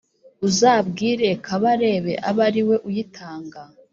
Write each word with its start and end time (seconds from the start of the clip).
uzabwire 0.47 1.27
Kabarebe 1.45 2.13
abe 2.29 2.41
ariwe 2.47 2.75
uyitanga 2.87 3.61